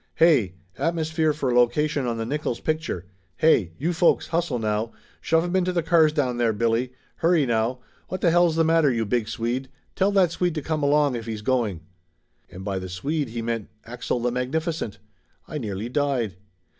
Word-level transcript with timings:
"Hey! 0.15 0.55
Atmosphere 0.79 1.31
for 1.31 1.53
location 1.53 2.07
on 2.07 2.17
the 2.17 2.25
Nickolls 2.25 2.63
pic 2.63 2.81
ture! 2.81 3.05
Hey. 3.37 3.73
you 3.77 3.93
folks 3.93 4.29
hustle 4.29 4.57
now! 4.57 4.93
Shove 5.21 5.43
'em 5.43 5.55
into 5.55 5.71
the 5.71 5.83
cars 5.83 6.11
down 6.11 6.37
there, 6.37 6.53
Billy! 6.53 6.91
Hurry 7.17 7.45
now! 7.45 7.81
What 8.07 8.19
the 8.21 8.29
Laughter 8.29 8.39
Limited 8.39 8.39
101 8.39 8.45
hell's 8.47 8.55
the 8.55 8.63
matter, 8.63 8.91
you 8.91 9.05
big 9.05 9.27
Swede! 9.29 9.69
Tell 9.95 10.11
that 10.13 10.31
Swede 10.31 10.55
to 10.55 10.61
come 10.63 10.81
along 10.81 11.15
if 11.15 11.27
he's 11.27 11.43
going!" 11.43 11.81
And 12.49 12.65
by 12.65 12.79
the 12.79 12.89
Swede 12.89 13.29
he 13.29 13.43
meant 13.43 13.69
Axel 13.85 14.19
the 14.19 14.31
Magnificent! 14.31 14.97
I 15.47 15.59
nearly 15.59 15.87
died. 15.87 16.35